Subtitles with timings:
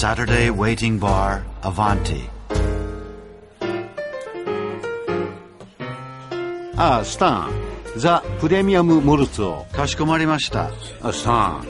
[0.00, 2.22] Saturday Waiting Bar Avanti.
[6.74, 7.50] ああスタン
[7.98, 10.70] ザ・プレミアム・モルツをかしこまりました。
[11.02, 11.68] あスタン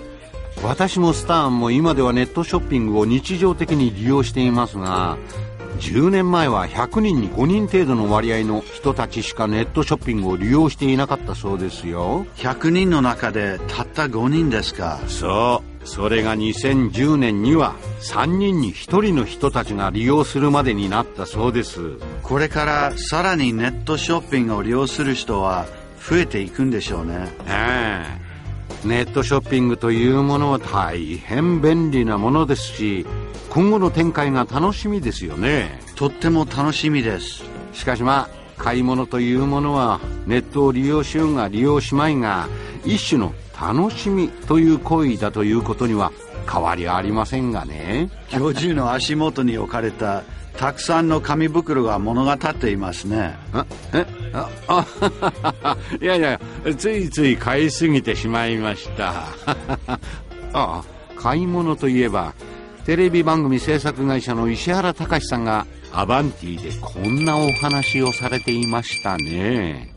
[0.62, 5.18] 私もスタンも今ではネットショッピングを日常的に利用していますが
[5.80, 15.00] 10年前は100人に5人程度の割合の人たちしかネットショッピングを利用していなかったそうですよ100人の中でたった5人ですか。
[15.08, 25.66] そうそれが2010年には3人に1人の人たちが利用するまでになったそうですこれからさらにネットショッピングを利用する人は
[26.08, 27.28] 増えていくんでしょうね。
[27.46, 28.30] ええ
[28.84, 33.04] ネットショッピングというものは大変便利なものですし
[33.50, 37.44] 今後の展開が楽しみですよねとっても楽しみです。
[37.74, 42.48] しかしまあ買い物というものはネットを利用しようが利用しまいが
[42.84, 46.12] 一種の楽しみという行為だということには
[46.50, 48.10] 変わりはありませんがね。
[48.28, 50.22] 教授の足元に置かれた
[50.56, 53.36] たくさんの紙袋が物語っていますね。
[53.52, 56.40] あえああいやいや
[56.76, 59.26] ついつい買いすぎてしまいました。
[59.92, 59.98] あ
[60.52, 60.84] あ
[61.16, 62.34] 買い物といえば
[62.86, 69.92] テレビ番組制作会社の石原隆さんがアバンティでこんなお話をされていましたね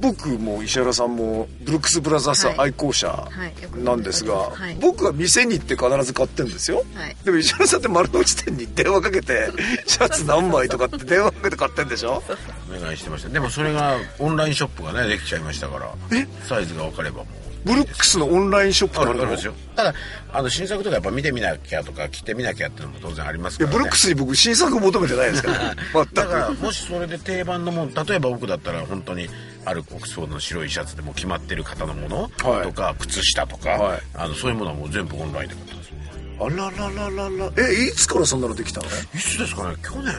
[0.00, 3.28] 僕も石原さんもブルックス・ブラザース愛好者
[3.76, 4.76] なんですが、はい。
[4.80, 9.48] 僕は店に行って必ず買ってるんですよ、はいでも石原さんって丸の内店に電話かけて
[9.86, 12.22] シャツ何枚とかって電話かけて買ってんでしょ
[12.70, 13.28] お願いしてました。
[13.28, 16.26] でもそれがオンラインショップがねできちゃいましたからえ？
[16.48, 17.46] サイズが分かればもう。
[17.66, 19.54] ブルックスのオンラインショップあるのるあるですよ。
[19.74, 19.94] ただ
[20.32, 29.28] あの新作とかやっぱ見てみなきゃとか着てみなきゃっていうのも当然ありますから、ね、ブルックスに僕新作求めてないですから全 だからくもしそれで定番のもの例えば僕だったら本当に
[29.66, 32.62] あるオックスフォードの白いシャツでも決まってる型のものはい。
[32.62, 34.00] とか、靴下とか、はい。
[34.14, 35.88] あのそういうものはもう全部オンラインで買ったんです。
[35.88, 35.96] よ
[36.38, 38.86] あらららららえいつからそんなのできたの？
[38.86, 39.76] いつですかね？
[39.82, 40.12] 去年？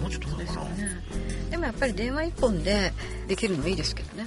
[0.00, 0.64] もうちょっと前かな。
[1.50, 2.92] でもやっぱり電話一本で
[3.28, 4.26] できるのいいですけどね。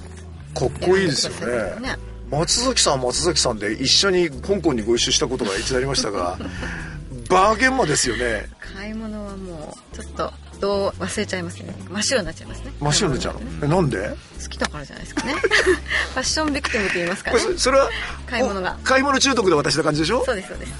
[0.54, 1.80] かっこいいですよね。
[1.80, 1.96] ね。
[2.30, 6.38] 松崎さんは松崎さんで一緒に香港にご一緒したことが一度ありましたが
[7.28, 8.46] バーゲンマですよね。
[8.76, 11.74] 買い物はもうちょっとどう忘れちゃいますね。
[11.90, 12.72] 真っ白になっちゃいますね。
[12.80, 13.40] 真っ白になっちゃうの？
[13.40, 14.08] 買いえなんで？
[14.42, 15.34] 好きだからじゃないですかね。
[15.40, 17.90] ファッションビクティムと言いますかこねれそそれは？
[18.26, 18.76] 買い物が。
[18.80, 20.24] お買い物中毒で渡した感じでしょ？
[20.24, 20.72] そうですそうです。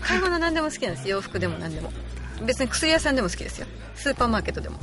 [0.00, 1.08] 買い物何でも好きなんです。
[1.08, 1.92] 洋服でも何でも。
[2.44, 3.66] 別に薬屋さんでも好きですよ。
[3.94, 4.78] スーパーマーケットでも。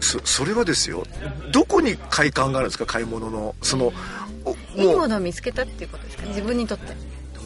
[0.00, 1.04] そそれはですよ。
[1.52, 2.86] どこに快感があるんですか？
[2.86, 3.54] 買い物の。
[3.62, 3.92] その
[4.44, 6.28] おいいものを見つけたっていうことですかね。
[6.28, 6.94] 自分にとって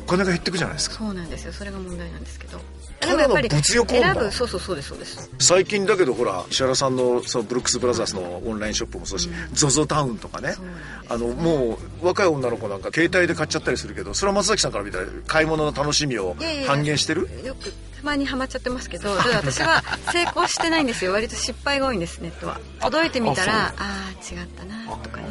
[0.07, 0.97] お金が減ってくじゃないですか。
[0.97, 1.53] そうなんですよ。
[1.53, 2.61] それが問題なんですけど。
[3.01, 5.31] ただの物欲女選ぶそうそうそうですそうです。
[5.41, 10.53] 最近だけどほら石原さんのそのブルックス・ブラザーズのオンラインショップもそうだし ZOZO タウンとかね。
[10.53, 10.77] そうなん
[11.09, 16.37] あのもう若い女の子なんか携帯で買っちゃったりするけどそれは松崎さんから見たら買い物の楽しみを
[16.67, 17.29] 半減してる？
[17.45, 17.75] よくた
[18.05, 21.13] まにハマっちゃってますけど ただ私は成功してないんですよ。
[21.13, 22.61] 割と失敗が多いんですネットは。
[22.81, 25.27] 届いてみたらああー違ったなとかね。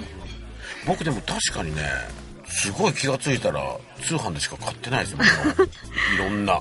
[0.86, 1.84] 僕でも確かにね
[2.52, 3.62] すごい気が付いたら
[4.04, 5.18] 通販でしか買ってないですよ。
[5.18, 5.24] も
[5.64, 6.60] ういろんな。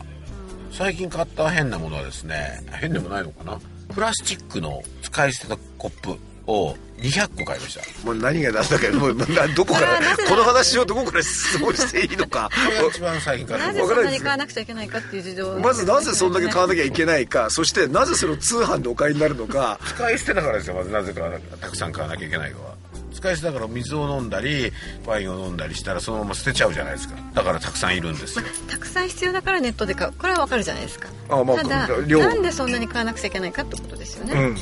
[0.72, 3.58] 最近買った変なものはですね変でもないのかな？
[3.94, 8.06] プラスチックの使い捨てたコップを200個買いました。
[8.06, 12.48] もう何が なんだけどもうなどこから この話をどこから質問していいのか。
[12.90, 13.66] 一番最近買った。
[13.66, 15.58] なぜそんなに買わなくちゃいけないかっていう事情。
[15.58, 17.50] まずなぜそんだけ買わなきゃいけないか。
[17.50, 19.80] そしてなぜそれを通販でお買いになるのか。
[19.84, 20.74] 使い捨てだからですよ。
[20.74, 21.22] まずなぜか
[21.60, 22.74] たくさん買わなきゃいけないかは
[23.20, 24.72] 使い捨てだから水を飲んだり
[25.06, 27.14] ワインを飲んだりしたらそのまま捨てちゃうじゃないですか。
[27.34, 28.44] だからたくさんいるんですよ。
[28.68, 30.12] たくさん必要だからネットで買う。
[30.12, 31.08] これはわかるじゃないですか。
[31.28, 32.20] あまあただ量。
[32.20, 34.54] なんでそんなに買わなくちゃいけないかってことですよね、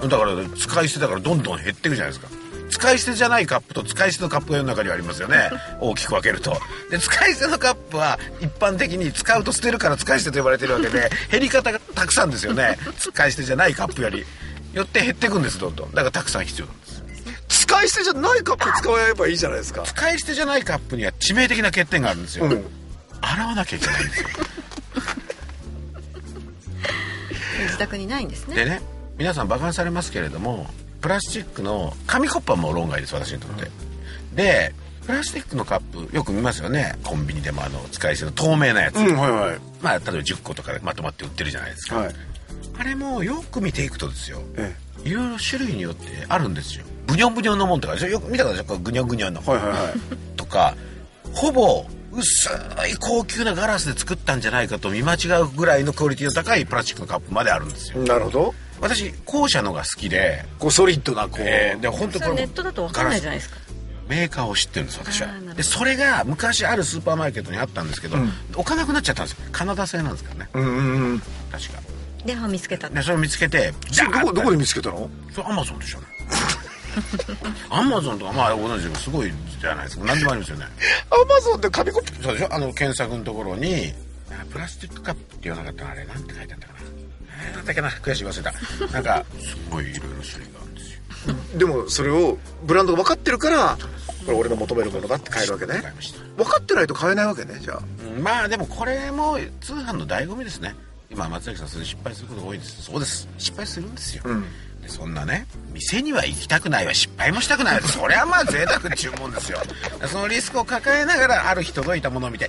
[0.00, 0.08] うん。
[0.08, 2.28] だから使い捨てだからどんどん減っていくじゃないですか。
[2.68, 5.50] 使い捨てじゃないカップと使い捨てのカップが世の中にはありますよね。
[5.80, 6.56] 大きく分けると。
[6.90, 12.78] で使い捨てのカップは一般的に使うと捨てるから使い捨てと呼ばれてるわけで減り方がたくさんですよね。
[12.98, 14.26] 使い捨てじゃないカップより。
[14.74, 15.90] よって減っていくんですどんどん。
[15.90, 16.99] だからたくさん必要なんです
[17.70, 19.84] 使い捨てじゃないカップ使えばいいじゃないですか。
[19.84, 22.64] 使い捨てじゃないカップには致命的な欠点があるんですよ、うん。
[23.20, 24.28] 洗わなきゃいけないんですよ。
[27.62, 28.56] 自宅にないんですね。
[28.56, 28.82] でね
[29.18, 30.68] 皆さん馬鹿にされますけれども
[31.00, 33.70] プラスチックの紙コップはもう論外です私にとって、
[34.34, 34.74] で
[35.06, 36.96] プラスチックのカップよく見ますよね。
[37.04, 39.60] コンビニでもあの使い捨ての透明なやつ、うんはいはい。
[39.80, 42.14] まあ例えば10個とかでまとまって売ってるじゃないですか、はい。
[42.78, 44.42] あれもよく見ていくとですよ。
[44.56, 44.74] え。
[45.04, 50.36] いろいろ種類によってあるんですよブニョンブニョンのもんとかでしょよく見たことあるでしょこうグニョグニョンの、はいはいはい。
[50.36, 50.76] とか
[51.34, 52.48] ほぼ薄
[52.88, 58.02] い高級なガラスで作ったんじゃないかと見間違うぐらいのクオリティの高いプラスチックのカップまであるんですよ。
[58.02, 58.54] なるほど。
[58.80, 63.56] 私後者のが好きで、こうソリッドなこう、えーで本当それネットだとわかんないじゃないですか。
[64.08, 68.16] メーカーを知ってるんです私はでそれが昔あるスーパーマーケットにあったんですけど、
[68.56, 69.44] 置かなくなっちゃったんですよ。
[69.52, 70.50] カナダ製なんですからね。
[70.54, 71.20] うんうんうん。
[71.52, 71.80] 確か。
[72.24, 75.08] で見つけたでそれを見つけてそれどこどこで見見つけたの？
[75.32, 76.08] それアマゾンでしょうね
[77.70, 80.04] アマゾンとかまあ同じくすごいじゃないですか。
[80.04, 80.66] 何でもありますよね。
[81.10, 82.54] アマゾンで紙コップそうでしょ？
[82.54, 83.92] あの検索のところに
[84.30, 86.78] あプラスチックカップって言わなかったなあれなんて書いてあったかな？
[87.42, 88.52] えーなんだっけな悔しい忘れた。
[88.92, 91.58] なんかすごいいろいろ種類があるんですよ。
[91.58, 93.78] でもそれをブランドが分かってるから
[94.26, 95.82] これ俺の求めるものだって買えるわけね。
[96.36, 97.82] 分かってないと買えないわけねじゃあ。
[98.16, 100.74] うんまあでもこれも通販の醍醐味ですね
[101.10, 104.30] 今松崎さんそれ失敗することが多いですそうです失敗するんですよ、で
[104.86, 106.94] そんなね店には行きたくないわ。
[106.94, 107.82] 失敗もしたくないわ。
[107.82, 109.58] それはまあ贅沢っちゅうもんですよ。
[110.06, 112.48] そのリスクを抱えながらある日届いたものを見て違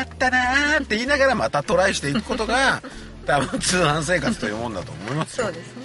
[0.00, 2.82] ったなーって言いながらまたトライしていくことが
[3.26, 5.46] 多分通販生活というもんだと思いますよ。
[5.46, 5.82] そうですね。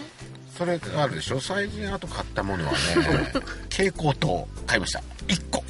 [0.57, 1.39] それがあるでしょ。
[1.39, 2.77] 最近あと買ったものはね
[3.69, 5.03] 蛍光灯買いました。
[5.27, 5.63] 1個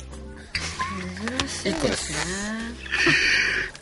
[1.25, 2.13] 1個です。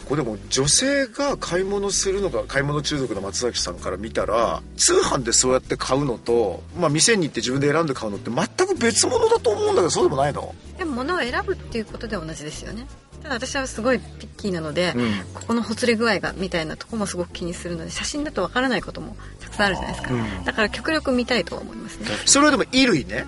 [0.06, 10.54] これでも女性が買い物するのが買い物中毒の松崎さんから見たら通販でそうやって買うのと、まあ、店に行って自分で選んで買うのって全く別物だと思うんだけどそうでもないの？
[10.78, 12.86] でも物を選ぶっていうことで同じですよね。
[13.24, 15.12] ただ私はすごいピッキーなので、うん。
[15.34, 20.14] ここのほつれ具合がみたいなとこもすごく気にするので写真だとわからないこともたくさんあるじゃないですか、
[20.44, 22.08] だから極力見たいとは思いますね。
[22.26, 23.26] それはでも衣類ね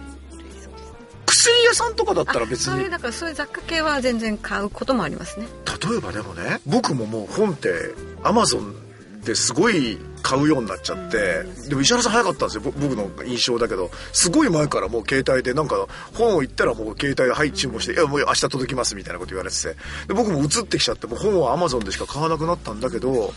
[1.46, 5.48] 薬屋さんとかだったら別そういにうだからそういう雑貨系は全然買うこともありますね。
[5.90, 7.94] 例えばでもね僕ももう本って
[8.24, 8.76] アマゾン
[9.24, 13.92] ですごい買うようになっちゃってでも石原さん早かったんですよぼ僕の印象だけど。
[14.14, 19.76] すごい前からもう携帯でなんか本を言ったらもう携帯で「はい注文して「いやもう明日届きます」みたいなこと言われてて。
[20.08, 23.34] で僕も移ってきちゃってもう本はアマゾンでしか買わなくなったんだけど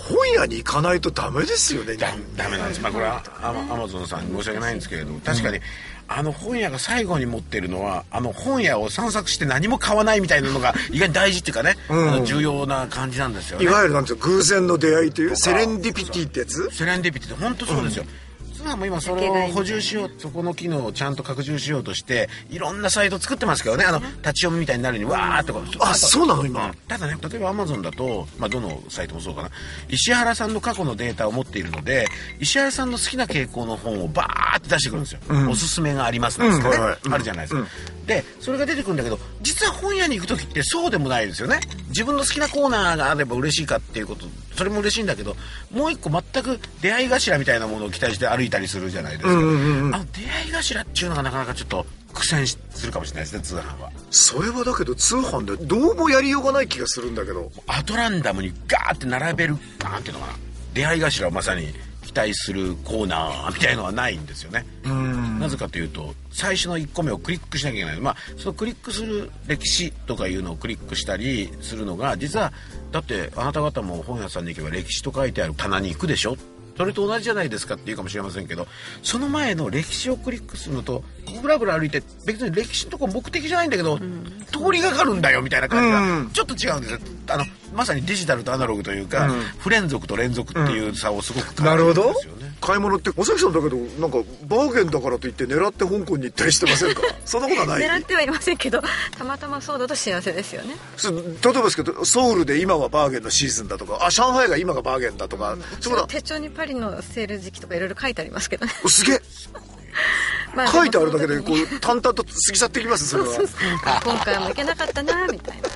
[0.00, 5.60] 本屋に行かないとダメですよねだダメなんです、まあ、これはアマアマゾンさんに申し訳ないんですけれど確かに、
[6.12, 13.64] あの本屋が最後に持ってるのはあの本屋を散策して何も買わないみたいなのが 意外に大事っていうかね、あの重要な感じなんですよね。
[13.64, 16.68] いわゆるなんていうの偶然の出会いというセレンディピティってやつ？
[16.72, 18.04] セレンディピティって本当そうですよ、
[18.60, 23.84] 通販も今それを補充しようそこの機能をちゃんと拡充しようとしていろんなサイト作ってますけどね。
[23.84, 26.72] あの立ち読みみたいになるにわーっとこうあそうなの今。
[26.86, 29.50] ただね例えばアマゾンだと、まあ、どのサイトもそうかな。
[29.88, 32.06] 石原さんの過去のデータを持っているので
[32.38, 35.20] 石原さんの好きな傾向の本をバーって出してくるんですよ、
[35.50, 37.00] おすすめがありますなんですかね、うんはいはい。
[37.04, 37.14] うん。
[37.14, 37.68] あるじゃないですか、
[38.06, 41.60] でそれが出てくるんだけど実は本屋に行く時ってそうでもないですよね。
[41.88, 44.26] 自分の好きなコーナーがあれば嬉しいかっていうこと
[44.60, 45.36] それも嬉しいんだけど
[45.72, 53.90] もう一個全く出会い頭みたいなものを期待して歩いたりするじゃないですか、あの出会い頭っていうのがなかなかちょっと苦戦しするかもしれないですね通販は。
[54.10, 57.50] それはだけど通販でどうもやりようがない気がするんだけど。
[57.66, 60.32] アトランダムにガーって並べるなんていうのかな
[60.74, 61.68] 出会い頭をまさに
[62.04, 64.66] 期待するコーナーみたいのはないんですよね
[65.40, 68.00] なぜかというと最初の1個目をクリックしなきゃいけない。
[68.00, 72.52] まあそのクリックする歴史とかいうのをクリックしたりするのが実は
[72.92, 76.36] だってあなた方も本屋さんに行けば歴史と書いてある棚に行くでしょ？
[76.76, 78.66] それと同じじゃないですかって言うかもしれませんけど
[79.02, 81.04] その前の歴史をクリックするのと
[81.42, 84.04] ブラブラ歩いて別に歴史のとこ目的じゃないんだけど、通
[84.72, 86.98] りがかるんだよみたいな感じがちょっと違うんですよ。
[87.28, 89.28] あのまさにデジタルとアナログというか、
[89.58, 92.14] 不連続と連続っていう差をすごく感じるんなるほど。
[92.14, 92.50] ですよね。
[92.60, 97.00] 買い物っておさきさんだけどなんかバーゲンだからといって狙って香港に行ったりしてませんか？
[97.24, 97.88] そんなことはない？
[97.88, 98.82] 狙ってはいませんけど
[99.16, 100.76] たまたまそうだと幸せですよね。
[100.96, 109.22] す例えばですけどソウルで今はバーゲンのシーズンだとかあ上海が今がバーゲンだとか、そうだ手帳にパリのセール時期とかいろいろ書いてありますけどね、 すげえ。
[110.54, 113.30] ま書いてあるだけでこう淡々と過ぎ去ってきますそれは。
[113.86, 115.68] あ今回も行けなかったなみたいな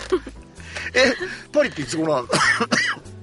[0.94, 1.12] え
[1.52, 2.32] パリっていつ頃なんだ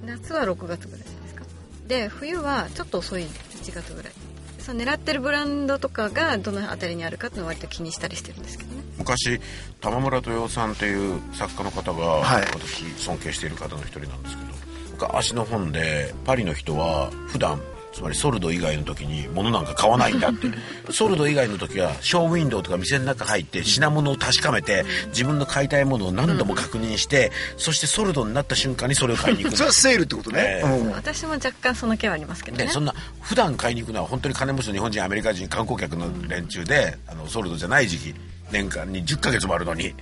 [0.04, 1.44] 夏は6月ぐらいじゃないですか？
[1.88, 4.12] で冬はちょっと遅い1月ぐらい。
[4.58, 8.82] その狙ってるブランドとかがどの辺りにあるかっていうのを割と気にしたりしてるんですけどね。
[8.96, 9.40] 昔
[9.80, 12.42] 玉村豊さんという作家の方が、はい。
[12.52, 14.52] 私尊敬している方の一人なんですけど
[14.92, 17.60] 昔の本でパリの人は普段
[17.92, 20.48] つまりソルド以外の時に物なんか買わないんだって。
[20.90, 30.68] ソルド以外の時はショーウィンドウとか店の中入って品物を確かめて自分の買いたいものを何度も確認して、そしてソルドになった瞬間にそれを買いに行くん それだはセールってことね、ええ。
[30.68, 30.90] うん。
[30.90, 32.66] 私も若干その気はありますけどね。
[32.66, 38.14] でそんな普段買いに行くのは本当に金持ちの日本人アメリカ人観光客の連中で、あのソルドじゃない時期
[38.52, 39.94] 年間に10ヶ月もあるのに。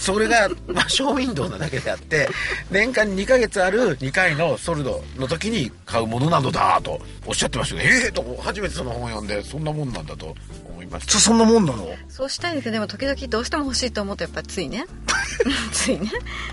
[0.00, 2.26] それが、まあ、ショーウィンドウなだけであって
[2.70, 10.34] 年間に2ヶ月ある2回のソルドの時に買うものなのだとおっしゃってましたねええと初めてその本を読んでそんなもんなんだと
[10.70, 11.86] 思いましたそそんなもんなの？
[12.08, 14.86] そうしたいんですけどでも時々どうしても欲しいと思うとやっぱついね。
[15.72, 16.10] ついね。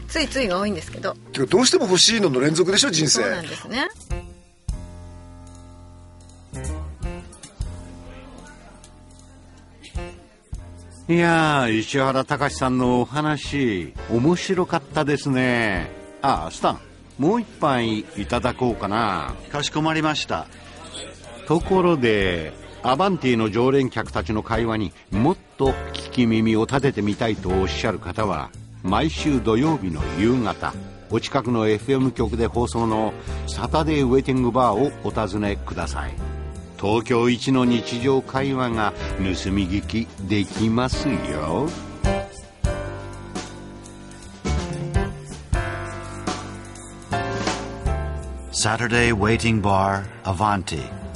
[0.10, 1.14] ついついが多いんですけど。
[1.32, 3.22] てかどうしても欲しいのの連続でしょ人生。
[3.24, 3.88] そうなんですね
[11.10, 15.90] いやー石原隆さんのお話面白かったですね。
[16.22, 16.80] あスタン
[17.18, 19.34] もう一杯いただこうかな。
[19.50, 20.48] かしこまりました。
[21.48, 22.52] ところで
[22.84, 28.50] アバンティの常連客たちの会話にもっと聞き耳を立ててみたいとおっしゃる方は
[28.84, 30.74] 毎週土曜日の夕方
[31.10, 33.14] お近くの FM 局で放送の
[33.48, 36.37] サタデーウェイティングバーをお尋ねください
[36.80, 41.68] 東京一の日常会話が盗み聞きできますよ
[48.52, 51.07] Saturday Waiting Bar Avanti